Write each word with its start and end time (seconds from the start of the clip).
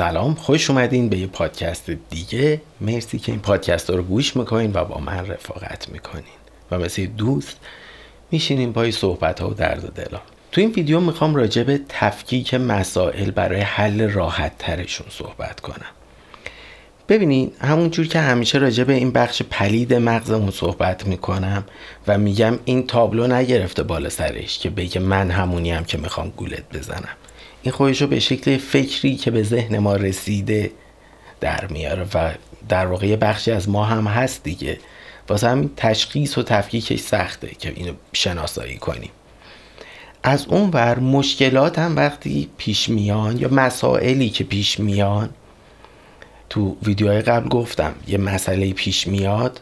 سلام 0.00 0.34
خوش 0.34 0.70
اومدین 0.70 1.08
به 1.08 1.18
یه 1.18 1.26
پادکست 1.26 1.90
دیگه. 2.10 2.60
مرسی 2.80 3.18
که 3.18 3.32
این 3.32 3.40
پادکست 3.40 3.90
رو 3.90 4.02
گوش 4.02 4.36
می‌کنین 4.36 4.70
و 4.74 4.84
با 4.84 5.00
من 5.00 5.26
رفاقت 5.26 5.88
می‌کنین. 5.88 6.24
و 6.70 6.78
مثل 6.78 7.06
دوست 7.06 7.56
میشینیم 8.30 8.72
پای 8.72 8.92
صحبت 8.92 9.40
ها 9.40 9.50
و 9.50 9.54
درد 9.54 9.84
و 9.84 9.88
دلا. 9.88 10.20
تو 10.52 10.60
این 10.60 10.70
ویدیو 10.70 11.00
می‌خوام 11.00 11.34
راجع 11.34 11.62
به 11.62 11.80
تفکیک 11.88 12.54
مسائل 12.54 13.30
برای 13.30 13.60
حل 13.60 14.10
راحت 14.10 14.52
ترشون 14.58 15.06
صحبت 15.10 15.60
کنم. 15.60 15.90
ببینید 17.08 17.56
همونجور 17.60 18.06
که 18.06 18.20
همیشه 18.20 18.58
راجع 18.58 18.84
به 18.84 18.92
این 18.92 19.10
بخش 19.10 19.42
پلید 19.42 19.94
مغزمون 19.94 20.50
صحبت 20.50 21.06
می‌کنم 21.06 21.64
و 22.06 22.18
میگم 22.18 22.58
این 22.64 22.86
تابلو 22.86 23.26
نگرفته 23.26 23.82
بالا 23.82 24.08
سرش 24.08 24.58
که 24.58 24.70
بگه 24.70 25.00
من 25.00 25.30
همونی 25.30 25.70
هم 25.70 25.84
که 25.84 25.98
می‌خوام 25.98 26.32
گولت 26.36 26.64
بزنم. 26.72 27.16
این 27.62 27.72
خودش 27.72 28.02
رو 28.02 28.08
به 28.08 28.20
شکل 28.20 28.56
فکری 28.56 29.16
که 29.16 29.30
به 29.30 29.42
ذهن 29.42 29.78
ما 29.78 29.96
رسیده 29.96 30.70
در 31.40 31.66
میاره 31.66 32.06
و 32.14 32.30
در 32.68 32.86
واقع 32.86 33.16
بخشی 33.16 33.50
از 33.50 33.68
ما 33.68 33.84
هم 33.84 34.06
هست 34.06 34.42
دیگه. 34.42 34.78
واسه 35.28 35.48
همین 35.48 35.70
تشخیص 35.76 36.38
و 36.38 36.42
تفکیکش 36.42 37.00
سخته 37.00 37.48
که 37.48 37.72
اینو 37.76 37.92
شناسایی 38.12 38.76
کنیم. 38.76 39.10
از 40.22 40.46
اون 40.46 40.70
ور 40.70 40.98
مشکلات 40.98 41.78
هم 41.78 41.96
وقتی 41.96 42.50
پیش 42.58 42.88
میان 42.88 43.38
یا 43.38 43.48
مسائلی 43.48 44.30
که 44.30 44.44
پیش 44.44 44.80
میان 44.80 45.30
تو 46.50 46.76
ویدیوهای 46.82 47.22
قبل 47.22 47.48
گفتم 47.48 47.94
یه 48.08 48.18
مسئله 48.18 48.72
پیش 48.72 49.06
میاد 49.06 49.60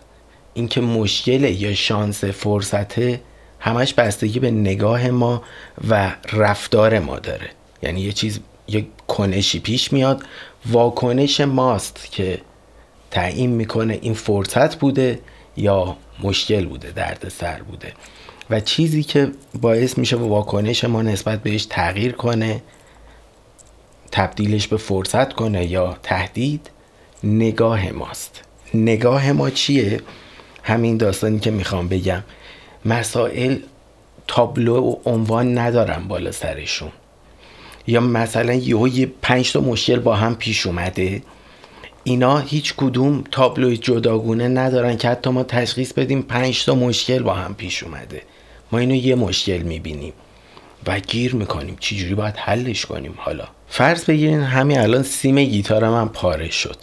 اینکه 0.55 0.81
مشکل 0.81 1.45
یا 1.45 1.75
شانس 1.75 2.25
فرصته 2.25 3.21
همش 3.61 3.95
بستگی 3.95 4.39
به 4.39 4.51
نگاه 4.51 5.11
ما 5.11 5.43
و 5.89 6.13
رفتار 6.33 6.99
ما 6.99 7.19
داره. 7.19 7.51
یعنی 7.83 8.01
یه 8.01 8.13
چیز 8.13 8.41
یه 8.69 8.87
کنشی 9.09 9.61
پیش 9.61 9.93
میاد. 9.93 10.23
واکنش 10.67 11.41
ماست 11.41 12.13
که 12.13 12.41
تعیین 13.11 13.51
می‌کنه 13.51 13.99
این 14.03 14.15
فرصت 14.15 14.77
بوده 14.77 15.19
یا 15.57 15.97
مشکل 16.23 16.65
بوده 16.65 16.91
درد 16.91 17.29
سر 17.29 17.63
بوده. 17.63 17.93
و 18.51 18.61
چیزی 18.61 19.03
که 19.03 19.33
باعث 19.61 19.99
میشه 19.99 20.17
واکنش 20.17 20.85
ما 20.85 21.03
نسبت 21.03 21.43
بهش 21.43 21.65
تغییر 21.65 22.13
کنه 22.13 22.63
تبدیلش 24.13 24.69
به 24.69 24.77
فرصت 24.77 25.33
کنه 25.33 25.67
یا 25.67 25.97
تهدید 26.03 26.71
نگاه 27.25 27.91
ماست. 27.91 28.43
نگاه 28.75 29.33
ما 29.33 29.51
چیه؟ 29.51 30.01
همین 30.63 30.97
داستانی 30.97 31.39
که 31.39 31.51
می‌خوام 31.51 31.89
بگم. 31.89 32.25
مسائل 32.85 33.59
تابلو 34.27 34.81
و 34.81 34.97
عنوان 35.05 35.59
ندارم 35.59 36.09
بالا 36.09 36.33
سرشون. 36.33 36.93
یا 37.89 38.01
مثلا 38.01 38.55
یه 38.55 39.07
پنج 39.23 39.53
تا 39.53 39.61
مشکل 39.61 39.99
با 39.99 40.17
هم 40.17 40.35
پیش 40.35 40.67
اومده. 40.67 41.23
اینا 42.05 42.39
هیچ 42.39 42.75
کدوم 42.77 43.25
تابلوی 43.31 43.77
جداگونه 43.77 44.49
ندارن 44.49 44.97
که 44.97 45.09
حتی 45.09 45.31
ما 45.31 45.43
تشخیص 45.43 45.93
بدیم 45.93 46.23
پنج 46.23 46.65
تا 46.65 46.75
مشکل 46.75 47.23
با 47.23 47.35
هم 47.35 47.55
پیش 47.55 47.83
اومده. 47.83 48.23
ما 48.73 48.79
اینو 48.79 48.95
یه 48.95 49.15
مشکل 49.15 49.59
می‌بینیم 49.59 50.13
و 50.87 51.01
گیر 51.01 51.35
می‌کنیم. 51.35 51.77
چجوری 51.81 52.15
باید 52.15 52.37
حلش 52.37 52.87
کنیم 52.87 53.15
حالا؟ 53.17 53.45
فرض 53.69 54.05
بگیرین 54.05 54.41
همین 54.41 54.79
الان 54.79 55.03
سیم 55.03 55.39
گیتارم 55.39 55.95
هم 55.95 56.09
پاره 56.09 56.51
شد. 56.51 56.77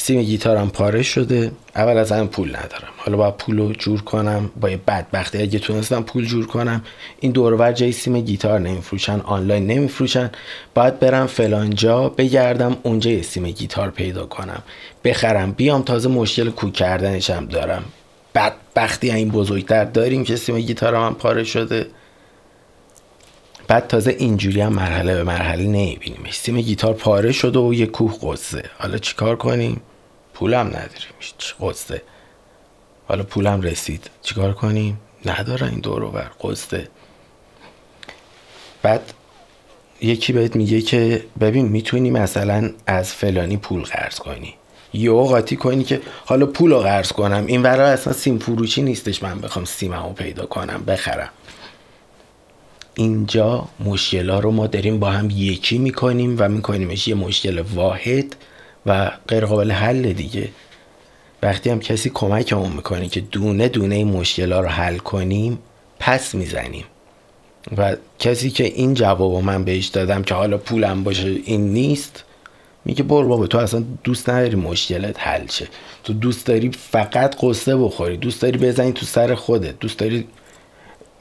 سیم 0.00 0.22
گیتارم 0.22 0.70
پاره 0.70 1.02
شده. 1.02 1.52
اول 1.76 1.98
از 1.98 2.12
همه 2.12 2.26
پول 2.26 2.48
ندارم. 2.48 2.92
حالا 2.96 3.16
باید 3.16 3.36
پول 3.36 3.58
رو 3.58 3.72
جور 3.72 4.02
کنم. 4.02 4.50
با 4.60 4.70
یه 4.70 4.76
بدبختی 4.76 5.38
اگه 5.38 5.58
تونستم 5.58 6.02
پول 6.02 6.24
جور 6.24 6.46
کنم. 6.46 6.84
این 7.20 7.32
دورور 7.32 7.72
جای 7.72 7.92
سیم 7.92 8.20
گیتار 8.20 8.60
نمیفروشن 8.60 9.20
آنلاین 9.20 9.66
نمیفروشن. 9.66 10.30
باید 10.74 11.00
برم 11.00 11.26
فلانجا 11.26 12.08
بگردم 12.08 12.76
اونجا 12.82 13.10
یه 13.10 13.22
سیم 13.22 13.50
گیتار 13.50 13.90
پیدا 13.90 14.26
کنم. 14.26 14.62
بخرم 15.04 15.52
بیام 15.52 15.82
تازه 15.82 16.08
مشکل 16.08 16.50
کوک 16.50 16.82
هم 16.82 17.46
دارم. 17.46 17.84
بدبختی 18.34 19.10
این 19.10 19.28
بزرگتر 19.28 19.84
داریم 19.84 20.24
که 20.24 20.36
سیم 20.36 20.58
گیتارم 20.58 21.06
هم 21.06 21.14
پاره 21.14 21.44
شده. 21.44 21.86
بعد 23.68 23.86
تازه 23.86 24.16
اینجوری 24.18 24.60
هم 24.60 24.72
مرحله 24.72 25.14
به 25.14 25.22
مرحله 25.22 25.62
نمی‌بینیم 25.62 26.20
سیم 26.30 26.60
گیتار 26.60 26.94
پاره 26.94 27.32
شده 27.32 27.58
و 27.58 27.74
یه 27.74 27.86
کوه 27.86 28.18
قصه. 28.22 28.64
حالا 28.78 28.98
چیکار 28.98 29.36
کنیم؟ 29.36 29.80
پولم 30.40 30.66
نداریم 30.66 31.14
چه 31.38 31.54
قصه 31.60 32.02
حالا 33.08 33.22
پولم 33.22 33.60
رسید. 33.60 34.10
چیکار 34.22 34.52
کنیم؟ 34.52 35.00
نداره 35.24 35.66
این 35.66 35.80
دور 35.80 36.10
بر 36.10 36.30
قصه 36.42 36.88
بعد 38.82 39.12
یکی 40.00 40.32
بهت 40.32 40.56
میگه 40.56 40.80
که 40.80 41.24
ببین 41.40 41.68
می‌تونی 41.68 42.10
مثلا 42.10 42.70
از 42.86 43.12
فلانی 43.12 43.56
پول 43.56 43.82
قرض 43.82 44.18
کنی. 44.18 44.54
یه 44.92 45.10
قاطی 45.10 45.56
کنی 45.56 45.84
که 45.84 46.00
حالا 46.26 46.46
پول 46.46 46.70
رو 46.70 46.78
قرض 46.78 47.12
کنم. 47.12 47.46
این 47.46 47.62
ورا 47.62 47.86
اصلا 47.86 48.12
سیم 48.12 48.38
فروشی 48.38 48.82
نیستش. 48.82 49.22
من 49.22 49.40
بخوام 49.40 49.64
سیممو 49.64 50.12
پیدا 50.12 50.46
کنم 50.46 50.84
بخرم. 50.86 51.30
اینجا 52.94 53.68
مشکل 53.84 54.30
ها 54.30 54.38
رو 54.38 54.50
ما 54.50 54.66
داریم 54.66 54.98
با 54.98 55.10
هم 55.10 55.30
یکی 55.30 55.78
می‌کنیم 55.78 56.36
و 56.38 56.48
میکنیمش 56.48 57.08
یه 57.08 57.14
مشکل 57.14 57.58
واحد. 57.58 58.36
و 58.86 59.10
غیر 59.28 59.46
قابل 59.46 59.70
حل 59.70 60.12
دیگه. 60.12 60.48
وقتی 61.42 61.70
هم 61.70 61.80
کسی 61.80 62.10
کمک 62.14 62.52
همون 62.52 62.72
می‌کنه 62.72 63.08
که 63.08 63.20
دونه 63.20 63.68
دونه 63.68 63.94
این 63.94 64.08
مشکل 64.08 64.52
رو 64.52 64.68
حل 64.68 64.96
کنیم 64.96 65.58
پس 65.98 66.34
می‌زنیم. 66.34 66.84
و 67.76 67.96
کسی 68.18 68.50
که 68.50 68.64
این 68.64 68.94
جواب 68.94 69.44
من 69.44 69.64
بهش 69.64 69.86
دادم 69.86 70.22
که 70.22 70.34
حالا 70.34 70.58
پولم 70.58 71.04
باشه 71.04 71.28
این 71.44 71.72
نیست 71.72 72.24
میگه 72.84 73.02
برو 73.02 73.28
بابا 73.28 73.46
تو 73.46 73.58
اصلا 73.58 73.84
دوست 74.04 74.30
نداری 74.30 74.56
مشکلت 74.56 75.16
حل 75.18 75.46
شه. 75.46 75.68
تو 76.04 76.12
دوست 76.12 76.46
داری 76.46 76.70
فقط 76.90 77.36
قصه 77.42 77.76
بخوری 77.76 78.16
دوست 78.16 78.42
داری 78.42 78.58
بزنی 78.58 78.92
تو 78.92 79.06
سر 79.06 79.34
خودت 79.34 79.78
دوست 79.78 79.98
داری 79.98 80.26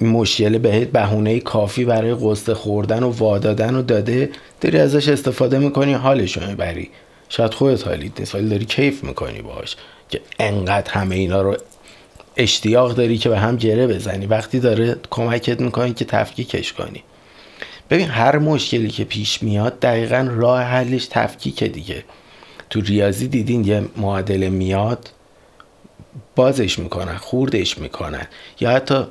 مشکل 0.02 0.58
بهت 0.58 0.88
بهونه 0.88 1.40
کافی 1.40 1.86
برای 1.86 2.16
قصه 2.22 2.54
خوردن 2.54 3.04
و 3.04 3.10
وادادن 3.10 3.76
و 3.76 3.82
داده 3.82 4.30
داری 4.62 4.80
ازش 4.80 5.10
استفاده 5.10 5.60
می‌کنی 5.60 5.94
حالشو 5.94 6.48
می‌بری. 6.48 6.90
شاید 7.30 7.54
خودت 7.54 7.88
حالیت 7.88 8.20
نیست 8.20 8.36
ولی 8.36 8.50
داری 8.50 8.66
کیف 8.66 9.04
می‌کنی 9.04 9.42
باش 9.42 9.76
که 10.10 10.22
انقدر 10.40 10.92
همه 10.92 11.16
اینا 11.16 11.42
رو 11.42 11.58
اشتیاق 12.38 12.96
داری 12.96 13.18
که 13.18 13.30
به 13.30 13.40
هم 13.40 13.58
گره 13.58 13.88
بزنی. 13.88 14.26
وقتی 14.26 14.60
داره 14.60 14.96
کمکت 15.10 15.62
می‌کنی 15.62 15.94
که 15.94 16.06
تفکیکش 16.06 16.74
کنی. 16.74 17.04
ببین 17.90 18.08
هر 18.08 18.38
مشکلی 18.38 18.90
که 18.90 19.04
پیش 19.04 19.44
میاد 19.44 19.80
دقیقا 19.80 20.30
راه 20.32 20.62
حلش 20.62 21.08
تفکیک 21.12 21.64
دیگه. 21.64 22.04
تو 22.70 22.82
ریاضی 22.82 23.28
دیدین 23.28 23.64
یه 23.64 23.84
معادله 23.98 24.50
میاد 24.50 25.10
بازش 26.36 26.80
می‌کنن 26.80 27.16
خوردش 27.16 27.78
می‌کنن. 27.78 28.28
یا 28.60 28.72
حتی 28.72 29.04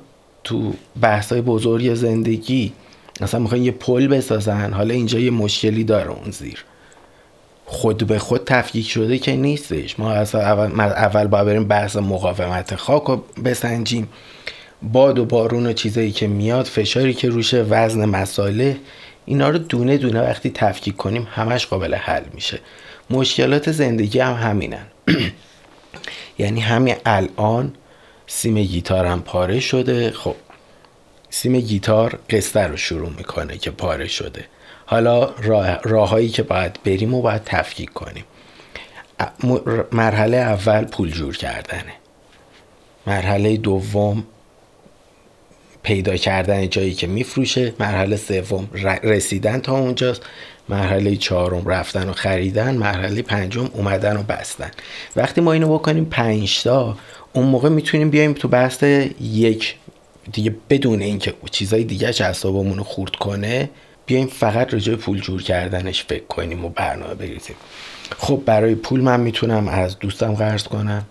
تو 0.44 0.72
بحث 1.00 1.32
های 1.32 1.40
بزرگ 1.40 1.94
زندگی 1.94 2.72
مثلا 3.20 3.40
می‌خوان 3.40 3.62
یه 3.62 3.70
پل 3.70 4.06
بسازن 4.06 4.72
حالا 4.72 4.94
اینجا 4.94 5.18
یه 5.18 5.30
مشکلی 5.30 5.84
داره 5.84 6.10
اون 6.10 6.30
زیر. 6.30 6.64
خود 7.70 8.06
به 8.06 8.18
خود 8.18 8.44
تفکیک 8.44 8.88
شده 8.88 9.18
که 9.18 9.36
نیستش. 9.36 9.98
ما 9.98 10.12
اصلا 10.12 10.40
اول, 10.40 10.80
اول 10.80 11.26
باید 11.26 11.46
بریم 11.46 11.68
بحث 11.68 11.96
مقاومت 11.96 12.76
خاک 12.76 13.02
رو 13.02 13.24
بسنجیم. 13.44 14.08
باد 14.82 15.18
و 15.18 15.24
بارون 15.24 15.66
و 15.66 15.72
چیزایی 15.72 16.12
که 16.12 16.26
میاد 16.26 16.66
فشاری 16.66 17.14
که 17.14 17.28
روشه 17.28 17.62
وزن 17.62 18.04
مساله 18.04 18.76
اینا 19.26 19.48
رو 19.48 19.58
دونه 19.58 19.96
دونه 19.96 20.22
وقتی 20.22 20.50
تفکیک 20.50 20.96
کنیم 20.96 21.28
همش 21.30 21.66
قابل 21.66 21.94
حل 21.94 22.22
میشه. 22.34 22.60
مشکلات 23.10 23.72
زندگی 23.72 24.18
هم 24.18 24.34
همینن. 24.34 24.86
یعنی 26.38 26.60
همین 26.60 26.96
الان 27.06 27.72
سیم 28.26 28.62
گیتارم 28.62 29.22
پاره 29.22 29.60
شده. 29.60 30.10
خب 30.10 30.34
سیم 31.30 31.60
گیتار 31.60 32.18
قصه 32.30 32.60
رو 32.60 32.76
شروع 32.76 33.10
می‌کنه 33.10 33.58
که 33.58 33.70
پاره 33.70 34.08
شده. 34.08 34.44
حالا 34.90 35.24
راه 35.24 35.78
راههایی 35.82 36.28
که 36.28 36.42
باید 36.42 36.78
بریم 36.84 37.14
و 37.14 37.22
باید 37.22 37.42
تفکیک 37.44 37.92
کنیم. 37.92 38.24
مرحله 39.92 40.36
اول 40.36 40.84
پول 40.84 41.10
جور 41.10 41.36
کردنه. 41.36 41.92
مرحله 43.06 43.56
دوم 43.56 44.24
پیدا 45.82 46.16
کردن 46.16 46.68
جایی 46.68 46.94
که 46.94 47.06
میفروشه. 47.06 47.72
مرحله 47.80 48.16
سوم 48.16 48.68
رسیدن 49.02 49.60
تا 49.60 49.78
اونجاست. 49.78 50.22
مرحله 50.68 51.16
چهارم 51.16 51.68
رفتن 51.68 52.08
و 52.08 52.12
خریدن. 52.12 52.76
مرحله 52.76 53.22
پنجم 53.22 53.70
اومدن 53.74 54.16
و 54.16 54.22
بستن. 54.22 54.70
وقتی 55.16 55.40
ما 55.40 55.52
اینو 55.52 55.74
بکنیم 55.78 56.04
پنجتا 56.04 56.96
اون 57.32 57.46
موقع 57.46 57.68
می‌تونیم 57.68 58.10
بیایم 58.10 58.32
تو 58.32 58.48
بحث 58.48 58.82
یک 59.20 59.76
دیگه 60.32 60.54
بدون 60.70 61.02
اینکه 61.02 61.34
چیزای 61.50 61.84
دیگه 61.84 62.06
اعصابمون 62.06 62.78
رو 62.78 62.84
خورد 62.84 63.16
کنه. 63.16 63.70
بیایم 64.08 64.26
فقط 64.26 64.72
راجع 64.72 64.94
پول 64.94 65.20
جور 65.20 65.42
کردنش 65.42 66.04
فکر 66.04 66.24
کنیم 66.24 66.64
و 66.64 66.68
برنامه 66.68 67.14
بریزیم. 67.14 67.56
خب 68.18 68.42
برای 68.46 68.74
پول 68.74 69.00
من 69.00 69.20
می‌تونم 69.20 69.68
از 69.68 69.98
دوستم 69.98 70.34
قرض 70.34 70.62
کنم. 70.62 71.04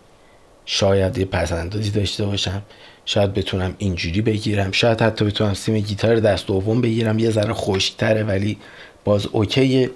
شاید 0.65 1.17
یه 1.17 1.25
پسندازی 1.25 1.91
داشته 1.91 2.25
باشم. 2.25 2.61
شاید 3.05 3.33
بتونم 3.33 3.75
اینجوری 3.77 4.21
بگیرم. 4.21 4.71
شاید 4.71 5.01
حتی 5.01 5.25
بتونم 5.25 5.53
سیم 5.53 5.79
گیتار 5.79 6.15
دست 6.19 6.47
دوم 6.47 6.81
بگیرم. 6.81 7.19
یه 7.19 7.31
ذره 7.31 7.53
خشکتره 7.53 8.23
ولی 8.23 8.57
باز 9.03 9.25
اوکیه. 9.25 9.89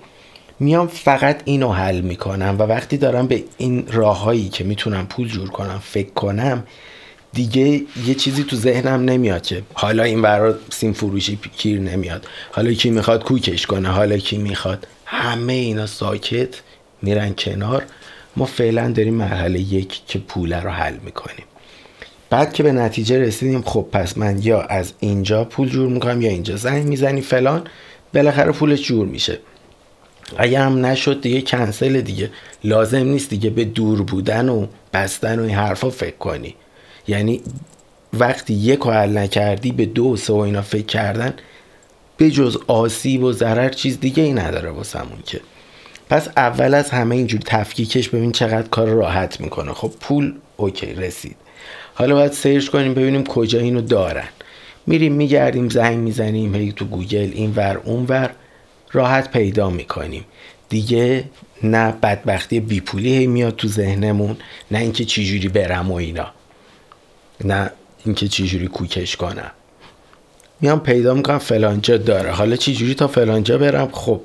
میام 0.59 0.87
فقط 0.87 1.41
اینو 1.45 1.71
حل 1.71 2.01
می‌کنم 2.01 2.55
و 2.59 2.63
وقتی 2.63 2.97
دارم 2.97 3.27
به 3.27 3.43
این 3.57 3.87
راههایی 3.87 4.49
که 4.49 4.63
می‌تونم 4.63 5.07
پول 5.07 5.27
جور 5.27 5.49
کنم 5.49 5.79
فکر 5.83 6.13
کنم 6.13 6.63
دیگه 7.33 7.81
یه 8.05 8.13
چیزی 8.17 8.43
تو 8.43 8.55
ذهنم 8.55 9.05
نمیاد 9.09 9.41
که 9.41 9.63
حالا 9.73 10.03
این 10.03 10.21
برا 10.21 10.55
سیم 10.69 10.93
فروشی 10.93 11.39
کیر 11.57 11.79
نمیاد. 11.79 12.27
حالا 12.51 12.73
کی 12.73 12.89
می‌خواد 12.89 13.23
کوکش 13.23 13.65
کنه 13.65 13.89
حالا 13.89 14.17
کی 14.17 14.37
می‌خواد. 14.37 14.87
همه 15.05 15.53
اینا 15.53 15.87
ساکت 15.87 16.61
میرن 17.01 17.33
کنار. 17.33 17.83
ما 18.37 18.45
فعلا 18.45 18.91
داریم 18.91 19.13
مرحله 19.13 19.59
یک 19.59 20.01
که 20.07 20.19
پوله 20.19 20.59
رو 20.59 20.69
حل 20.69 20.97
می‌کنیم. 20.97 21.45
بعد 22.29 22.53
که 22.53 22.63
به 22.63 22.71
نتیجه 22.71 23.19
رسیدیم 23.19 23.61
خب 23.61 23.87
پس 23.91 24.17
من 24.17 24.39
یا 24.41 24.61
از 24.61 24.93
اینجا 24.99 25.43
پول 25.43 25.69
جور 25.69 25.89
می‌کنم 25.89 26.21
یا 26.21 26.29
اینجا 26.29 26.55
زنگ 26.55 26.85
می‌زنی 26.85 27.21
فلان. 27.21 27.63
بالاخره 28.13 28.51
پولش 28.51 28.81
جور 28.81 29.07
میشه. 29.07 29.39
اگه 30.37 30.59
هم 30.59 30.85
نشد 30.85 31.21
دیگه 31.21 31.41
کنسل 31.41 32.01
دیگه. 32.01 32.29
لازم 32.63 33.05
نیست 33.05 33.29
دیگه 33.29 33.49
به 33.49 33.65
دور 33.65 34.01
بودن 34.01 34.49
و 34.49 34.67
بستن 34.93 35.39
و 35.39 35.43
این 35.43 35.55
حرفا 35.55 35.89
فکر 35.89 36.17
کنی. 36.17 36.55
یعنی 37.07 37.41
وقتی 38.13 38.53
یک 38.53 38.79
حل 38.79 39.17
نکردی 39.17 39.71
به 39.71 39.85
دو 39.85 40.03
و 40.03 40.17
سه 40.17 40.33
و 40.33 40.37
اینا 40.37 40.61
فکر 40.61 40.85
کردن 40.85 41.33
به 42.17 42.31
جز 42.31 42.57
آسیب 42.67 43.23
و 43.23 43.31
ضرر 43.31 43.69
چیز 43.69 43.99
دیگه 43.99 44.23
ای 44.23 44.33
نداره 44.33 44.69
واسمون 44.69 45.19
که. 45.25 45.41
پس 46.09 46.27
اول 46.37 46.73
از 46.73 46.89
همه 46.89 47.15
اینجور 47.15 47.41
تفکیکش 47.45 48.09
ببین 48.09 48.31
چقدر 48.31 48.67
کار 48.67 48.87
راحت 48.87 49.41
می‌کنه. 49.41 49.73
خب 49.73 49.91
پول 49.99 50.33
OK 50.57 50.93
رسید. 50.93 51.35
حالا 51.93 52.15
باید 52.15 52.31
search 52.31 52.67
کنیم 52.67 52.93
ببینیم 52.93 53.23
کجا 53.23 53.59
اینو 53.59 53.81
دارن. 53.81 54.27
میریم 54.87 55.13
میگردیم 55.13 55.69
زنگ 55.69 55.97
می‌زنیم 55.97 56.55
هی 56.55 56.71
تو 56.71 56.85
گوگل 56.85 57.31
این 57.33 57.53
ور 57.55 57.81
اون 57.83 58.05
ور. 58.09 58.29
راحت 58.91 59.31
پیدا 59.31 59.69
می‌کنیم. 59.69 60.25
دیگه 60.69 61.23
نه 61.63 61.91
بدبختی 61.91 62.59
بیپولی 62.59 63.17
هی 63.17 63.27
میاد 63.27 63.55
تو 63.55 63.67
ذهنمون 63.67 64.37
نه 64.71 64.79
اینکه 64.79 65.05
چجوری 65.05 65.47
برم 65.47 65.91
و 65.91 65.95
اینا. 65.95 66.31
نه 67.45 67.71
اینکه 68.05 68.27
چجوری 68.27 68.67
کوکش 68.67 69.15
کنم. 69.15 69.51
میام 70.61 70.79
پیدا 70.79 71.13
می‌کنم 71.13 71.37
فلانجا 71.37 71.97
داره. 71.97 72.31
حالا 72.31 72.55
چجوری 72.55 72.93
تا 72.93 73.07
فلانجا 73.07 73.57
برم؟ 73.57 73.89
خب 73.91 74.21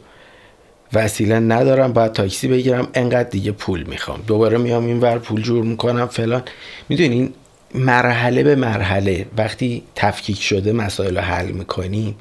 وسیله 0.93 1.39
ندارم 1.39 1.93
باید 1.93 2.13
تاکسی 2.13 2.49
بگیرم 2.49 2.89
انقدر 2.95 3.29
دیگه 3.29 3.53
پول 3.53 3.83
می‌خوام. 3.83 4.23
دوباره 4.27 4.59
میام 4.59 4.87
این 4.87 5.01
ور 5.01 5.19
پول 5.19 5.43
جور 5.43 5.65
می‌کنم 5.65 6.07
فلان. 6.07 6.43
می‌دونین 6.89 7.33
مرحله 7.75 8.43
به 8.43 8.55
مرحله 8.55 9.27
وقتی 9.37 9.83
تفکیک 9.95 10.43
شده 10.43 10.73
مسائل 10.73 11.17
رو 11.17 11.23
حل 11.23 11.47
می‌کنیم 11.47 12.17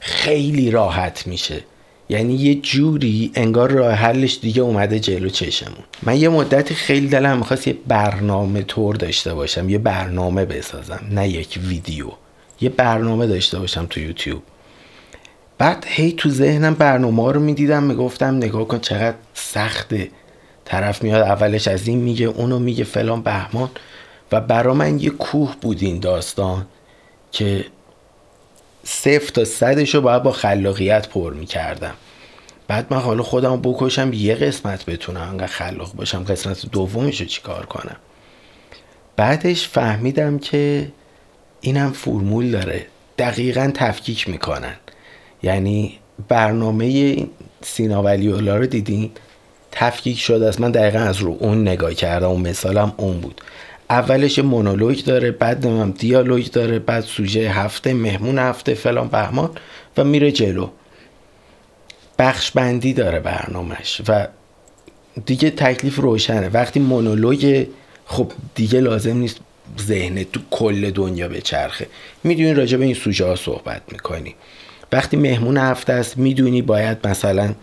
خیلی 0.00 0.70
راحت 0.70 1.26
میشه. 1.26 1.60
یعنی 2.10 2.34
یه 2.34 2.54
جوری 2.54 3.30
انگار 3.34 3.70
راه 3.70 3.92
حلش 3.92 4.38
دیگه 4.42 4.62
اومده 4.62 5.00
جلو 5.00 5.28
چشمون. 5.28 5.84
من 6.02 6.16
یه 6.16 6.28
مدتی 6.28 6.74
خیلی 6.74 7.08
دلم 7.08 7.38
می‌خواست 7.38 7.68
یه 7.68 7.76
برنامه 7.88 8.62
تور 8.62 8.96
داشته 8.96 9.34
باشم 9.34 9.68
یه 9.68 9.78
برنامه 9.78 10.44
بسازم 10.44 11.00
نه 11.10 11.28
یک 11.28 11.60
ویدیو. 11.66 12.06
یه 12.60 12.68
برنامه 12.68 13.26
داشته 13.26 13.58
باشم 13.58 13.86
تو 13.90 14.00
یوتیوب. 14.00 14.42
بعد 15.58 15.84
هی 15.88 16.12
تو 16.12 16.28
ذهنم 16.28 16.74
برنامه 16.74 17.32
رو 17.32 17.40
می‌دیدم 17.40 17.82
می‌گفتم 17.82 18.36
نگاه 18.36 18.68
کن 18.68 18.78
چقدر 18.78 19.16
سخته. 19.34 20.10
طرف 20.64 21.02
میاد 21.02 21.22
اولش 21.22 21.68
از 21.68 21.88
این 21.88 21.98
میگه 21.98 22.26
اونو 22.26 22.58
میگه 22.58 22.84
فلان 22.84 23.22
بهمان. 23.22 23.70
و 24.32 24.40
برا 24.40 24.74
من 24.74 25.00
یه 25.00 25.10
کوه 25.10 25.56
بود 25.60 25.82
این 25.82 26.00
داستان 26.00 26.66
که 27.32 27.64
صفر 28.84 29.30
تا 29.32 29.44
صدش 29.44 29.94
رو 29.94 30.00
باید 30.00 30.22
با 30.22 30.32
خلاقیت 30.32 31.08
پر 31.08 31.32
می‌کردم. 31.32 31.94
بعد 32.68 32.86
من 32.90 32.98
حالا 32.98 33.22
خودم 33.22 33.60
بکشم 33.62 34.10
یه 34.12 34.34
قسمت 34.34 34.84
بتونم 34.84 35.20
انقدر 35.20 35.46
خلاق 35.46 35.92
باشم 35.94 36.24
قسمت 36.24 36.66
دومش 36.66 37.20
رو 37.20 37.26
چیکار 37.26 37.66
کنم. 37.66 37.96
بعدش 39.16 39.68
فهمیدم 39.68 40.38
که 40.38 40.88
اینم 41.60 41.92
فرمول 41.92 42.50
داره. 42.50 42.86
دقیقا 43.18 43.70
تفکیک 43.74 44.28
می‌کنن. 44.28 44.74
یعنی 45.42 45.98
برنامه 46.28 47.16
سینا 47.62 48.02
ولی 48.02 48.28
رو 48.28 48.66
دیدین؟ 48.66 49.10
تفکیک 49.72 50.18
شده 50.18 50.48
است. 50.48 50.60
من 50.60 50.70
دقیقا 50.70 50.98
از 50.98 51.16
رو 51.16 51.36
اون 51.40 51.62
نگاه 51.62 51.94
کردم 51.94 52.30
و 52.30 52.36
مثالم 52.36 52.92
اون 52.96 53.20
بود. 53.20 53.40
اولش 53.90 54.38
مونولوگ 54.38 55.04
داره 55.04 55.30
بعد 55.30 55.66
نمیم 55.66 55.90
دیالوگ 55.90 56.50
داره 56.50 56.78
بعد 56.78 57.04
سوژه 57.04 57.50
هفته 57.50 57.94
مهمون 57.94 58.38
هفته 58.38 58.74
فلان 58.74 59.08
بهمان 59.08 59.50
و 59.96 60.04
میره 60.04 60.32
جلو. 60.32 60.68
بخش 62.18 62.50
بندی 62.50 62.92
داره 62.92 63.20
برنامهش 63.20 64.00
و 64.08 64.28
دیگه 65.26 65.50
تکلیف 65.50 65.96
روشنه. 65.96 66.48
وقتی 66.48 66.80
مونولوگ 66.80 67.66
خب 68.06 68.32
دیگه 68.54 68.80
لازم 68.80 69.16
نیست 69.16 69.40
ذهن 69.80 70.24
تو 70.24 70.40
کل 70.50 70.90
دنیا 70.90 71.28
به 71.28 71.40
چرخه 71.40 71.86
می‌دونی 72.24 72.54
راجع 72.54 72.78
به 72.78 72.84
این 72.84 72.94
سوژه 72.94 73.24
ها 73.24 73.36
صحبت 73.36 73.82
می‌کنی. 73.92 74.34
وقتی 74.92 75.16
مهمون 75.16 75.56
هفته 75.56 75.92
است 75.92 76.18
می‌دونی 76.18 76.62
باید 76.62 77.08
مثلا 77.08 77.54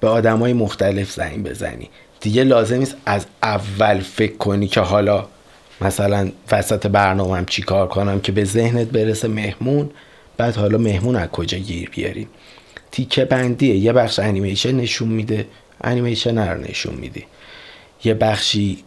به 0.00 0.08
آدم 0.08 0.38
های 0.38 0.52
مختلف 0.52 1.12
زنگ 1.12 1.42
بزنی. 1.42 1.88
دیگه 2.20 2.44
لازم 2.44 2.76
نیست 2.76 2.96
از 3.06 3.26
اول 3.42 4.00
فکر 4.00 4.36
کنی 4.36 4.68
که 4.68 4.80
حالا 4.80 5.26
مثلا 5.80 6.30
وسط 6.52 6.86
برنامه 6.86 7.44
چی 7.44 7.62
کار 7.62 7.88
کنم 7.88 8.20
که 8.20 8.32
به 8.32 8.44
ذهنت 8.44 8.86
برسه 8.86 9.28
مهمون 9.28 9.90
بعد 10.36 10.56
حالا 10.56 10.78
مهمون 10.78 11.16
از 11.16 11.28
کجا 11.28 11.58
گیر 11.58 11.90
بیاریم 11.90 12.28
تیکه 12.90 13.24
بندیه 13.24 13.76
یه 13.76 13.92
بخش 13.92 14.18
انیمیشن 14.18 14.76
نشون 14.76 15.08
میده 15.08 15.46
انیمیشن 15.84 16.38
رو 16.48 16.60
نشون 16.60 16.94
میده 16.94 17.22
یه 18.04 18.14
بخشی 18.14 18.84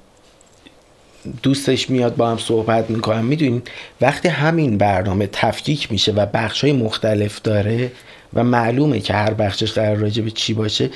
دوستش 1.43 1.89
میاد 1.89 2.15
با 2.15 2.29
هم 2.29 2.37
صحبت 2.37 2.89
می‌کنم 2.89 3.25
می‌دونین 3.25 3.61
وقتی 4.01 4.27
همین 4.27 4.77
برنامه 4.77 5.27
تفکیک 5.27 5.91
میشه 5.91 6.11
و 6.11 6.25
بخش 6.25 6.63
های 6.63 6.73
مختلف 6.73 7.41
داره 7.41 7.91
و 8.33 8.43
معلومه 8.43 8.99
که 8.99 9.13
هر 9.13 9.33
بخشش 9.33 9.71
قرار 9.71 9.95
راجع 9.95 10.23
به 10.23 10.31
چی 10.31 10.53
باشه 10.53 10.89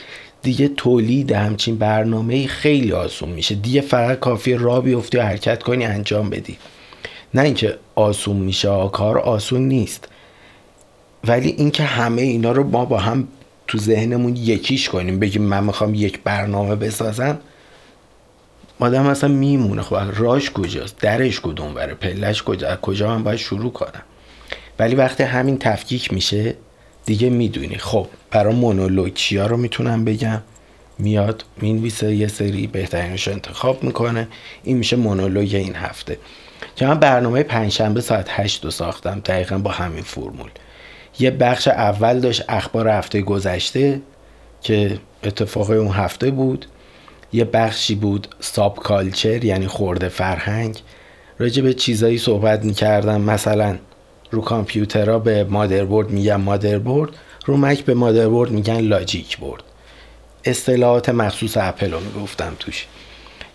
دیگه 0.44 0.68
تولید 0.68 1.32
همچین 1.32 1.78
برنامه 1.78 2.48
خیلی 2.48 2.92
آسون 2.92 3.30
میشه. 3.30 3.56
دیگه 3.56 3.82
فقط 3.82 4.20
کافی 4.20 4.54
را 4.54 4.82
بیفتی 4.82 5.18
و 5.18 5.22
حرکت 5.22 5.64
کنی 5.64 5.86
انجام 5.86 6.30
بدی. 6.30 6.58
نه 7.34 7.42
اینکه 7.42 7.78
آسون 7.96 8.36
میشه 8.36 8.90
کار 8.92 9.20
آسون 9.20 9.62
نیست. 9.62 10.08
ولی 11.28 11.50
اینکه 11.50 11.84
همه 11.84 12.22
اینا 12.22 12.52
رو 12.52 12.64
ما 12.64 12.86
با 12.86 12.98
هم 12.98 13.28
تو 13.68 13.78
ذهنمون 13.78 14.36
یکیش 14.36 14.90
کنیم 14.90 15.20
بگیم 15.20 15.42
من 15.42 15.64
می‌خوام 15.64 15.94
یک 15.94 16.20
برنامه 16.24 16.76
بسازم 16.76 17.40
آدم 18.80 19.06
اصلا 19.06 19.30
میمونه. 19.30 19.82
خب 19.82 19.98
راش 20.16 20.52
کجاست؟ 20.52 20.98
درش 21.00 21.42
کدوم 21.42 21.74
بره 21.74 21.94
پلش 21.94 22.44
کجا؟ 22.44 22.76
کجا 22.76 23.08
من 23.08 23.24
باید 23.24 23.40
شروع 23.40 23.72
کنم؟ 23.72 24.04
ولی 24.80 24.96
وقتی 24.96 25.24
همین 25.24 25.58
تفکیک 25.58 26.14
میشه 26.14 26.56
دیگه 27.06 27.30
می‌دونی. 27.30 27.78
خب 27.78 28.08
برای 28.32 28.54
مونولوگ 28.56 29.14
چیا 29.14 29.48
رو 29.48 29.58
می‌تونم 29.58 30.06
بگم. 30.06 30.42
میاد 31.00 31.46
می‌نویسه 31.58 32.16
یه 32.16 32.28
سری 32.28 32.68
بهترینش 32.68 33.28
انتخاب 33.28 33.84
می‌کنه. 33.84 34.28
این 34.64 34.78
میشه 34.78 34.96
مونولوگ 34.96 35.56
این 35.56 35.76
هفته. 35.76 36.18
که 36.76 36.86
من 36.86 37.00
برنامه 37.00 37.44
پنجشنبه 37.44 38.02
ساعت 38.02 38.28
8 38.30 38.66
رو 38.66 38.72
ساختم. 38.72 39.22
دقیقا 39.26 39.58
با 39.58 39.72
همین 39.72 40.04
فرمول. 40.04 40.50
یه 41.20 41.32
بخش 41.32 41.68
اول 41.68 42.20
داشت 42.20 42.44
اخبار 42.50 42.88
هفته 42.88 43.22
گذشته 43.22 44.02
که 44.62 45.00
اتفاق 45.24 45.70
اون 45.70 45.92
هفته 45.92 46.32
بود. 46.32 46.66
یه 47.34 47.44
بخشی 47.44 47.96
بود 47.96 48.28
ساب 48.40 48.76
کالچر 48.76 49.46
یعنی 49.46 49.68
خورده 49.68 50.10
فرهنگ. 50.10 50.80
راجع 51.40 51.64
به 51.64 51.74
چیزایی 51.74 52.18
صحبت 52.18 52.66
می‌کردم. 52.66 53.22
مثلا 53.22 53.78
رو 54.34 54.42
کامپیوترها 54.42 55.20
به 55.20 55.44
مادربرد 55.44 56.10
میگن 56.10 56.36
مادربرد 56.36 57.10
رو 57.46 57.58
مک 57.58 57.86
به 57.86 57.94
مادربرد 57.94 58.52
میگن 58.52 58.80
لاجیک 58.80 59.38
برد 59.38 59.64
اصطلاحات 60.46 61.10
مخصوص 61.10 61.58
اپل 61.58 61.92
رو 61.92 62.00
می‌گفتم 62.00 62.54
توش. 62.60 62.86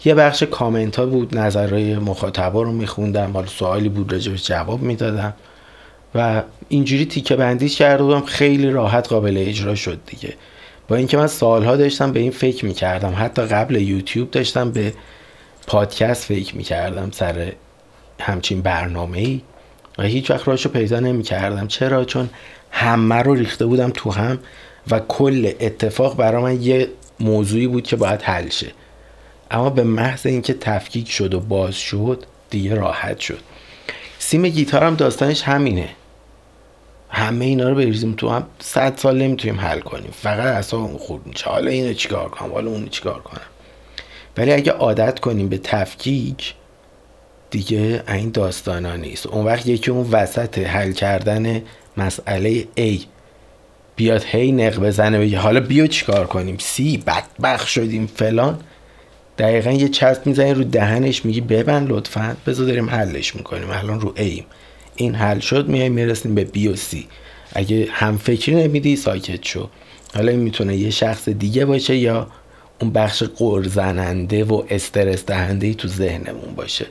یه 0.05 0.15
بخش 0.15 0.43
کامنت 0.43 0.97
ها 0.97 1.07
بود 1.07 1.39
نظرهای 1.39 1.97
مخاطبا 1.97 2.63
رو 2.63 2.73
میخوندم 2.73 3.33
حالا 3.33 3.47
سوالی 3.47 3.89
بود 3.89 4.13
راجع 4.13 4.33
به 4.33 4.39
جواب 4.39 4.83
می‌دادم. 4.83 5.35
و 6.15 6.43
اینجوری 6.69 7.07
تیکه 7.07 7.37
بندیش 7.37 7.77
کرده 7.77 8.03
بودم 8.03 8.25
خیلی 8.25 8.71
راحت 8.71 9.09
قابل 9.09 9.45
اجرا 9.49 9.75
شد 9.75 10.01
دیگه. 10.07 10.35
با 10.89 10.97
اینکه 10.97 11.17
من 11.17 11.27
سالها 11.27 11.77
داشتم 11.77 12.13
به 12.13 12.21
این 12.21 12.31
فکر 12.31 12.65
می‌کردم 12.65 13.15
حتی 13.19 13.43
قبل 13.43 13.77
یوتیوب 13.77 14.31
داشتم 14.31 14.71
به 14.71 14.93
پادکست 15.67 16.25
فکر 16.25 16.57
می‌کردم 16.57 17.11
سر 17.11 17.53
همچین 18.21 18.63
برنامه 18.63 19.19
ای 19.19 19.41
و 19.99 20.03
هیچ 20.03 20.31
وقت 20.31 20.49
راشو 20.49 20.69
پیدا 20.69 21.01
نمی‌کردم. 21.01 21.67
چرا؟ 21.67 22.05
چون 22.05 22.31
همه 22.71 23.15
رو 23.15 23.35
ریخته 23.35 23.67
بودم 23.67 23.91
تو 23.91 24.11
هم 24.11 24.39
و 24.91 25.01
کل 25.09 25.53
اتفاق 25.61 26.17
برای 26.17 26.43
من 26.43 26.63
یه 26.63 26.89
موضوعی 27.21 27.67
بود 27.67 27.83
که 27.83 27.97
باید 27.97 28.23
حل 28.23 28.49
شه. 28.49 28.73
اما 29.51 29.71
به 29.71 29.83
محض 29.83 30.27
اینکه 30.27 30.55
تفکیک 30.55 31.11
شد 31.11 31.35
و 31.35 31.41
باز 31.41 31.75
شد 31.75 32.25
دیگه 32.51 32.75
راحت 32.75 33.19
شد. 33.19 33.41
سیم 34.19 34.49
گیتارم 34.49 34.95
داستانش 34.95 35.43
همینه. 35.43 35.89
همه 37.11 37.45
اینا 37.45 37.69
رو 37.69 37.75
بریزیم 37.75 38.15
تو 38.15 38.29
هم. 38.29 38.47
صد 38.59 38.97
سال 38.97 39.23
نمی‌تونیم 39.23 39.61
حل 39.61 39.81
کنیم. 39.81 40.11
فقط 40.23 40.57
اصلا 40.57 40.87
خود 40.87 41.27
میشه 41.27 41.51
حالا 41.51 41.71
اینو 41.71 41.93
چیکار 41.93 42.29
کنم؟ 42.29 42.53
حالا 42.53 42.71
اونو 42.71 42.89
چیکار 42.89 43.21
کنم؟ 43.21 43.47
ولی 44.37 44.53
اگه 44.53 44.73
عادت 44.73 45.21
کنیم 45.21 45.49
به 45.49 45.59
تفکیک 45.59 46.55
دیگه 47.51 48.03
این 48.09 48.31
داستانا 48.31 48.97
نیست. 48.97 49.27
اون 49.27 49.45
وقت 49.45 49.67
یکی 49.67 49.91
اون 49.91 50.11
وسط 50.11 50.59
حل 50.59 50.93
کردن 50.93 51.63
مسئله 51.97 52.63
A 52.63 53.01
بیاد 53.97 54.25
هی 54.27 54.53
نق 54.53 54.79
بزنه 54.79 55.19
بگه 55.19 55.39
حالا 55.39 55.61
بیا 55.61 55.87
چیکار 55.87 56.27
کنیم؟ 56.27 56.57
سی 56.59 57.05
بدبخ 57.07 57.69
شدیم 57.69 58.07
فلان. 58.07 58.59
دقیقا 59.39 59.71
یه 59.71 59.89
چسب 59.89 60.27
می‌زنی 60.27 60.55
رو 60.55 60.65
دهنش 60.65 61.25
میگی 61.25 61.41
ببند 61.41 61.91
لطفا 61.91 62.37
بذار 62.47 62.67
داریم 62.67 62.91
حلش 62.91 63.37
می‌کنیم. 63.37 63.71
الان 63.71 64.01
رو 64.01 64.13
ایم. 64.17 64.45
این 64.97 65.15
حل 65.15 65.39
شد 65.39 65.69
میای 65.69 65.89
می‌رسیم 65.89 66.35
به 66.35 66.45
بی 66.45 66.69
و 66.69 66.77
سی 66.77 67.07
اگه 67.53 67.89
هم 67.91 68.19
فکری 68.19 68.55
نمیدی 68.55 68.97
ساکت 68.97 69.45
شو. 69.45 69.69
حالا 70.15 70.31
این 70.31 70.41
می‌تونه 70.41 70.77
یه 70.77 70.91
شخص 70.91 71.29
دیگه 71.29 71.65
باشه 71.65 71.97
یا 71.97 72.27
اون 72.81 72.93
بخش 72.93 73.23
قرزننده 73.23 74.45
و 74.45 74.63
استرس 74.71 75.25
دهنده 75.27 75.67
ای 75.67 75.75
تو 75.75 75.89
ذهنمون 75.89 76.55
باشه. 76.57 76.87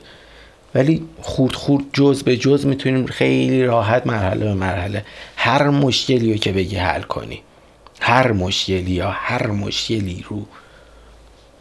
ولی 0.78 1.02
خورد 1.20 1.54
خورد 1.54 1.84
جز 1.92 2.22
به 2.22 2.36
جز 2.36 2.66
می‌تونیم 2.66 3.06
خیلی 3.06 3.64
راحت 3.64 4.06
مرحله 4.06 4.44
به 4.44 4.54
مرحله. 4.54 5.04
هر 5.36 5.70
مشکلی 5.70 6.32
رو 6.32 6.38
که 6.38 6.52
بگی 6.52 6.76
حل 6.76 7.02
کنی. 7.02 7.42
هر 8.00 8.32
مشکلی 8.32 8.90
یا 8.90 9.10
هر 9.10 9.46
مشکلی 9.46 10.24
رو 10.28 10.46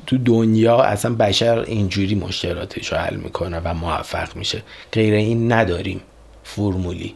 تو 0.08 0.18
دنیا 0.18 0.82
اصلا 0.82 1.16
بشر 1.16 1.60
اینجوری 1.60 2.16
مشکلاتش 2.16 2.92
رو 2.92 2.98
حل 2.98 3.16
می‌کنه 3.16 3.62
و 3.64 3.74
موفق 3.74 4.36
میشه. 4.36 4.64
غیر 4.94 5.14
این 5.14 5.52
نداریم 5.52 6.02
فرمولی. 6.44 7.16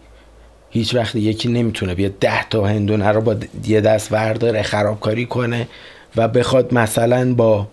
هیچ 0.69 0.95
وقت 0.95 1.15
یکی 1.15 1.49
نمی‌تونه 1.49 1.95
بیا 1.95 2.09
ده 2.19 2.49
تا 2.49 2.65
هندونه 2.65 3.07
رو 3.07 3.21
با 3.21 3.35
یه 3.67 3.81
دست 3.81 4.11
ورداره 4.11 4.61
خرابکاری 4.61 5.25
کنه 5.25 5.67
و 6.15 6.27
بخواد 6.27 6.73
مثلا 6.73 7.33
با 7.33 7.67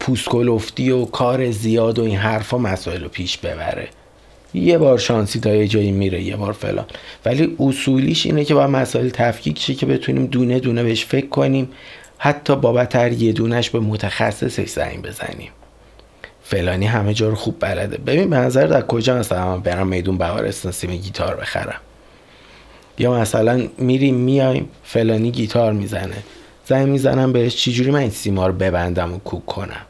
پوسکلفتی 0.00 0.90
و 0.90 1.04
کار 1.04 1.50
زیاد 1.50 1.98
و 1.98 2.04
این 2.04 2.16
حرفا 2.16 2.58
مسائل 2.58 3.02
رو 3.02 3.08
پیش 3.08 3.38
ببره. 3.38 3.88
یه 4.54 4.78
بار 4.78 4.98
شانسی 4.98 5.40
تا 5.40 5.54
یه 5.54 5.68
جایی 5.68 5.92
میره 5.92 6.22
یه 6.22 6.36
بار 6.36 6.52
فلان. 6.52 6.86
ولی 7.24 7.56
اصولیش 7.60 8.26
اینه 8.26 8.44
که 8.44 8.54
با 8.54 8.66
مسائل 8.66 9.08
تفکیک 9.08 9.58
شه 9.58 9.74
که 9.74 9.86
بتونیم 9.86 10.26
دونه 10.26 10.60
دونه 10.60 10.82
بهش 10.82 11.04
فکر 11.04 11.26
کنیم. 11.26 11.68
حتی 12.18 12.56
بابتر 12.56 13.12
یه 13.12 13.32
دونش 13.32 13.70
به 13.70 13.80
متخصصش 13.80 14.68
زنگ 14.68 15.02
بزنیم. 15.02 15.50
فلانی 16.42 16.86
همه 16.86 17.14
جا 17.14 17.28
رو 17.28 17.34
خوب 17.34 17.56
بلده. 17.60 17.96
ببین 17.96 18.30
به 18.30 18.36
نظر 18.36 18.66
در 18.66 18.82
کجا 18.82 19.18
مثلا 19.18 19.58
برم 19.58 19.86
میدون 19.86 20.18
بهارستان 20.18 20.72
سیم 20.72 20.90
گیتار 20.90 21.36
بخرم؟ 21.36 21.80
یا 22.98 23.14
مثلا 23.14 23.68
میریم 23.78 24.14
میایم 24.14 24.68
فلانی 24.84 25.30
گیتار 25.30 25.72
می‌زنه. 25.72 26.16
زنگ 26.66 26.88
می‌زنم 26.88 27.32
بهش 27.32 27.56
چجوری 27.56 27.90
من 27.90 27.98
این 27.98 28.10
سیما 28.10 28.46
رو 28.46 28.52
ببندم 28.52 29.12
و 29.12 29.18
کوک 29.18 29.46
کنم؟ 29.46 29.86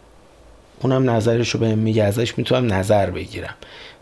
اونم 0.81 1.11
نظرش 1.11 1.51
رو 1.51 1.61
به 1.61 1.75
میگه 1.75 2.05
ازش 2.05 2.39
می‌تونم 2.39 2.73
نظر 2.73 3.11
بگیرم. 3.11 3.55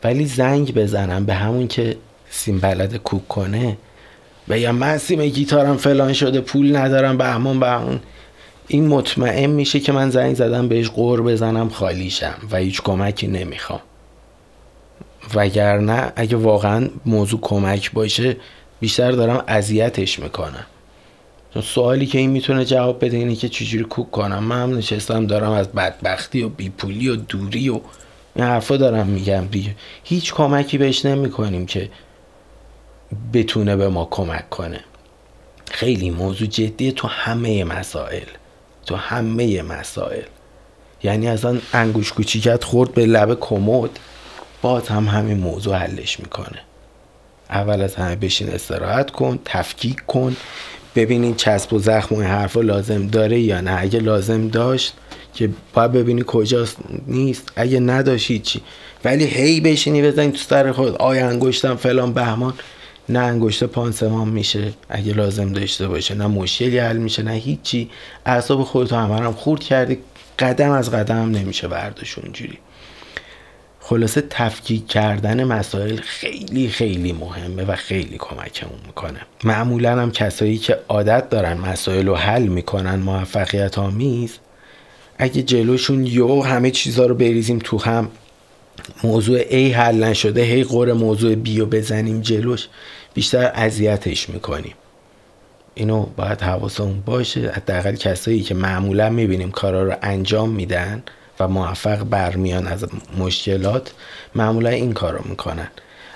ولی 0.05 0.27
زنگ 0.27 0.75
بزنم 0.75 1.25
به 1.25 1.35
همون 1.35 1.69
که 1.69 1.97
سیم 2.31 2.59
بلد 2.59 2.97
کوک 2.97 3.29
کنه 3.29 3.77
بگم 4.49 4.75
من 4.75 4.99
سیم 4.99 5.27
گیتارم 5.27 5.77
فلان 5.77 6.13
شده 6.13 6.41
پول 6.41 6.77
ندارم 6.77 7.19
به 7.19 7.25
همون 7.25 7.61
به 7.61 7.69
همون 7.69 8.01
این 8.69 8.87
مطمئن 8.87 9.47
میشه 9.47 9.81
که 9.81 9.93
من 9.93 10.11
زنگ 10.11 10.35
زدم 10.35 10.69
بهش 10.69 10.89
قور 10.89 11.23
بزنم 11.23 11.69
خالیشم 11.69 12.35
و 12.51 12.57
هیچ 12.57 12.83
کمکی 12.83 13.27
نمی‌خوام. 13.27 13.81
وگرنه 15.35 16.13
اگه 16.17 16.37
واقعا 16.37 16.89
موضوع 17.07 17.41
کمک 17.41 17.93
باشه 17.93 18.37
بیشتر 18.81 19.13
دارم 19.13 19.45
اذیتش 19.49 20.19
می‌کنم. 20.19 20.67
سوالی 21.63 22.07
که 22.07 22.19
این 22.19 22.31
می‌تونه 22.31 22.65
جواب 22.65 23.05
بده 23.05 23.17
اینه 23.17 23.35
که 23.35 23.49
چجوری 23.49 23.85
کوک 23.85 24.11
کنم. 24.11 24.45
من 24.45 24.63
هم 24.63 24.77
نشستم 24.77 25.27
دارم 25.27 25.51
از 25.51 25.69
بدبختی 25.69 26.43
و 26.43 26.49
بیپولی 26.49 27.09
و 27.09 27.17
دوری 27.17 27.69
و 27.69 27.81
این 28.35 28.45
حرفا 28.45 28.77
دارم 28.77 29.07
میگم 29.07 29.47
دیگه. 29.47 29.75
هیچ 30.05 30.35
کمکی 30.35 30.79
بهش 30.79 31.05
نمی‌کنیم 31.05 31.67
که 31.67 31.91
بتونه 33.33 33.77
به 33.77 33.89
ما 33.89 34.09
کمک 34.11 34.51
کنه. 34.51 34.81
خیلی 35.71 36.11
موضوع 36.11 36.49
جدیه 36.49 36.93
تو 36.93 37.09
همه 37.09 37.65
مسائل. 37.65 38.27
تو 38.87 38.97
همه 38.97 39.63
مسائل. 39.63 40.23
یعنی 41.03 41.29
از 41.29 41.45
آن 41.45 41.63
انگوش 41.73 42.13
کوچیکت 42.13 42.65
خورد 42.65 42.95
به 42.95 43.07
لب 43.07 43.41
کمد. 43.41 43.91
باز 44.63 44.89
هم 44.89 45.05
همین 45.05 45.39
موضوع 45.39 45.77
حلش 45.77 46.21
می‌کنه. 46.21 46.59
اول 47.51 47.81
از 47.83 47.95
همه 47.95 48.17
بشین 48.17 48.51
استراحت 48.51 49.11
کن 49.11 49.39
تفکیک 49.45 50.07
کن. 50.07 50.37
ببینین 50.97 51.35
چسب 51.35 51.73
و 51.73 51.79
زخم 51.79 52.15
و 52.15 52.23
حرفا 52.23 52.61
لازم 52.61 53.07
داره 53.07 53.41
یا 53.41 53.61
نه؟ 53.61 53.77
اگه 53.81 54.01
لازم 54.01 54.49
داشت 54.49 54.95
که 55.35 55.51
باید 55.75 55.93
ببینی 55.93 56.25
کجاست 56.27 56.77
نیست. 57.07 57.53
اگه 57.57 57.81
نداشت 57.81 58.43
چی 58.43 58.61
ولی 59.05 59.25
هی 59.25 59.61
بشینی 59.61 60.03
بزنی 60.03 60.33
تو 60.33 60.39
سر 60.39 60.73
خود 60.73 60.97
آیا 60.97 61.29
انگشتم 61.29 61.77
فلان 61.77 62.13
بهمان. 62.13 62.55
نه 63.09 63.19
انگشت 63.19 63.65
پانسمان 63.65 64.29
میشه 64.29 64.73
اگه 64.89 65.13
لازم 65.13 65.53
داشته 65.53 65.89
باشه. 65.89 66.15
نه 66.15 66.27
مشکلی 66.27 66.79
حل 66.79 66.97
میشه 66.97 67.23
نه 67.23 67.33
هیچی. 67.33 67.91
اعصاب 68.27 68.63
خودتو 68.63 68.97
همه 68.97 69.17
هم 69.17 69.33
خورد 69.33 69.63
کردی. 69.63 69.99
قدم 70.39 70.71
از 70.71 70.91
قدم 70.91 71.31
نمیشه 71.31 71.69
برداشت 71.69 72.19
اونجوری. 72.19 72.59
خلاصه 73.89 74.23
تفکیک 74.31 74.87
کردن 74.87 75.45
مسائل 75.45 75.97
خیلی 75.97 76.69
خیلی 76.69 77.13
مهمه 77.13 77.65
و 77.65 77.77
خیلی 77.77 78.17
کمکمون 78.19 78.79
می‌کنه. 78.87 79.21
معمولا 79.45 80.03
هم 80.03 80.13
کسایی 80.13 80.59
که 80.59 80.79
عادت 80.89 81.31
دارن 81.31 81.57
مسائل 81.57 82.07
رو 82.07 82.17
حل 82.17 82.43
می‌کنن 82.43 82.95
موفقیت 82.95 83.79
آمیز 83.79 84.39
اگه 85.19 85.43
جلوشون 85.43 86.07
یو 86.07 86.43
همه 86.43 86.71
چیزها 86.71 87.07
رو 87.07 87.15
بریزیم 87.15 87.59
تو 87.65 87.79
هم 87.79 88.09
موضوع 89.05 89.43
A 89.43 89.75
حل 89.75 90.05
نشده 90.05 90.43
هی 90.43 90.65
قور 90.65 90.93
موضوع 90.93 91.35
B 91.45 91.59
رو 91.59 91.67
بزنیم 91.67 92.21
جلوش 92.21 92.69
بیشتر 93.15 93.53
اذیتش 93.55 94.29
می‌کنیم. 94.29 94.75
اینو 95.75 96.07
باید 96.17 96.41
حواسمون 96.41 97.01
باشه. 97.01 97.51
حداقل 97.51 97.95
کسایی 97.95 98.41
که 98.41 98.55
معمولا 98.55 99.11
می‌بینیم 99.11 99.51
کارا 99.51 99.83
رو 99.83 99.95
انجام 100.03 100.51
میدن 100.51 101.03
و 101.41 101.49
موفق 101.49 102.05
برمیان 102.05 102.67
از 102.67 102.87
مشکلات 103.19 103.93
معمولا 104.35 104.71
این 104.71 104.93
کار 104.93 105.13
رو 105.13 105.29
می‌کنن. 105.29 105.69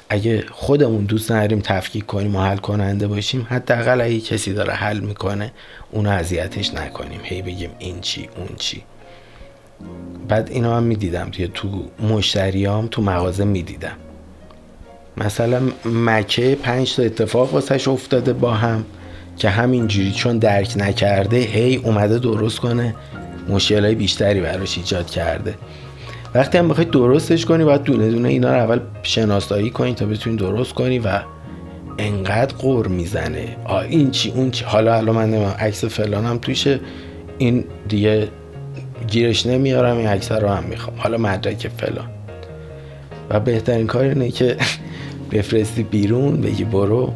اگه 0.08 0.44
خودمون 0.50 1.04
دوست 1.04 1.32
نداریم 1.32 1.60
تفکیک 1.60 2.06
کنیم 2.06 2.36
و 2.36 2.40
حل 2.40 2.56
کننده 2.56 3.06
باشیم 3.06 3.46
حداقل 3.50 4.00
اگه 4.00 4.20
کسی 4.20 4.52
داره 4.52 4.72
حل 4.72 5.00
می‌کنه 5.00 5.52
اونو 5.90 6.10
اذیتش 6.10 6.74
نکنیم. 6.74 7.20
هی 7.22 7.42
بگیم 7.42 7.70
این 7.78 8.00
چی 8.00 8.28
اون 8.36 8.48
چی. 8.56 8.82
بعد 10.28 10.50
اینا 10.50 10.76
هم 10.76 10.82
می‌دیدم 10.82 11.30
توی 11.30 11.48
تو 11.54 11.68
مشتریام 12.00 12.88
تو 12.90 13.02
مغازه 13.02 13.44
می‌دیدم. 13.44 13.96
مثلا 15.16 15.62
مکه 15.84 16.54
پنج 16.62 16.96
تا 16.96 17.02
اتفاق 17.02 17.54
واسش 17.54 17.88
افتاده 17.88 18.32
با 18.32 18.54
هم 18.54 18.84
که 19.36 19.50
همینجوری 19.50 20.12
چون 20.12 20.38
درک 20.38 20.74
نکرده 20.76 21.36
هی 21.36 21.76
اومده 21.76 22.18
درست 22.18 22.58
کنه. 22.58 22.94
مشکل 23.48 23.94
بیشتری 23.94 24.40
براش 24.40 24.78
ایجاد 24.78 25.10
کرده. 25.10 25.54
وقتی 26.34 26.58
هم 26.58 26.68
بخوای 26.68 26.86
درستش 26.86 27.46
کنی 27.46 27.64
باید 27.64 27.82
دونه 27.82 28.10
دونه 28.10 28.28
اینا 28.28 28.48
رو 28.48 28.62
اول 28.62 28.80
شناسایی 29.02 29.70
کنی 29.70 29.94
تا 29.94 30.06
بتونی 30.06 30.36
درست 30.36 30.74
کنی 30.74 30.98
و 30.98 31.20
انقدر 31.98 32.56
قور 32.56 32.88
می‌زنه. 32.88 33.56
آ 33.64 33.80
این 33.80 34.10
چی 34.10 34.30
اون 34.30 34.50
چی. 34.50 34.64
حالا 34.64 34.94
حالا 34.94 35.12
من 35.12 35.34
عکس 35.34 35.84
فلانم 35.84 36.38
توشه. 36.38 36.80
این 37.38 37.64
دیگه 37.88 38.28
گیرش 39.06 39.46
نمیارم 39.46 39.96
این 39.96 40.06
عکس 40.06 40.32
رو 40.32 40.48
هم 40.48 40.64
می‌خوام. 40.64 40.96
حالا 40.98 41.18
مدرک 41.18 41.68
فلان. 41.68 42.08
و 43.30 43.40
بهترین 43.40 43.86
کار 43.86 44.02
اینه 44.04 44.30
که 44.30 44.56
بفرستی 45.32 45.82
بیرون 45.82 46.40
بگی 46.40 46.64
برو. 46.64 47.12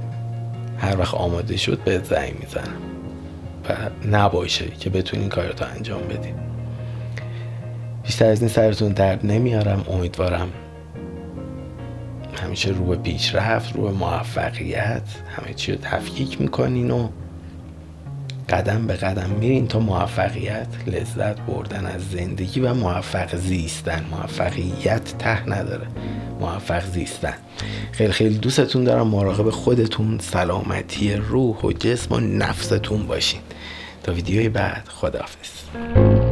هر 0.78 1.00
وقت 1.00 1.14
آماده 1.14 1.56
شد 1.56 1.78
به 1.84 1.98
زنگ 1.98 2.32
می‌زنم. 2.40 2.95
نباشه 4.10 4.70
که 4.70 4.90
بتونین 4.90 5.28
کارتو 5.28 5.64
انجام 5.76 6.02
بدین. 6.02 6.34
بیشتر 8.02 8.26
از 8.26 8.40
این 8.40 8.48
سرتون 8.48 8.92
درد 8.92 9.26
نمیارم 9.26 9.84
امیدوارم 9.88 10.48
همیشه 12.42 12.70
رو 12.70 12.84
به 12.84 12.96
پیشرفت 12.96 13.76
رو 13.76 13.82
به 13.82 13.90
موفقیت 13.90 15.02
همه 15.36 15.54
چی 15.54 15.72
رو 15.72 15.78
تفکیک 15.82 16.40
می‌کنین 16.40 16.90
و 16.90 17.08
قدم 18.48 18.86
به 18.86 18.94
قدم 18.94 19.30
میرین 19.30 19.68
تا 19.68 19.78
موفقیت 19.78 20.66
لذت 20.86 21.40
بردن 21.40 21.86
از 21.86 22.10
زندگی 22.10 22.60
و 22.60 22.74
موفق 22.74 23.36
زیستن. 23.36 24.04
موفقیت 24.10 25.18
ته 25.18 25.48
نداره. 25.48 25.86
موفق 26.40 26.84
زیستن. 26.84 27.34
خیلی 27.92 28.12
خیلی 28.12 28.38
دوستتون 28.38 28.84
دارم. 28.84 29.06
مراقب 29.06 29.50
خودتون 29.50 30.18
سلامتی 30.18 31.14
روح 31.14 31.56
و 31.56 31.72
جسم 31.72 32.14
و 32.14 32.20
نفستون 32.20 33.06
باشین. 33.06 33.40
تا 34.02 34.12
ویدیوی 34.12 34.48
بعد. 34.48 34.88
خداحافظ. 34.88 36.25